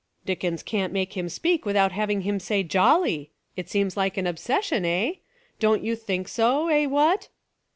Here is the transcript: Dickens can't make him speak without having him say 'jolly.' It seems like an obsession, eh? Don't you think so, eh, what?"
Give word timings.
Dickens 0.25 0.63
can't 0.63 0.91
make 0.91 1.15
him 1.15 1.29
speak 1.29 1.63
without 1.63 1.91
having 1.91 2.21
him 2.21 2.39
say 2.39 2.63
'jolly.' 2.63 3.29
It 3.55 3.69
seems 3.69 3.95
like 3.95 4.17
an 4.17 4.25
obsession, 4.25 4.83
eh? 4.83 5.17
Don't 5.59 5.83
you 5.83 5.95
think 5.95 6.27
so, 6.27 6.69
eh, 6.69 6.87
what?" 6.87 7.27